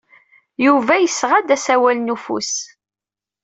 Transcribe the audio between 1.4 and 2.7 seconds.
asawal n ufus.